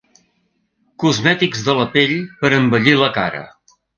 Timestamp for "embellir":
2.63-2.97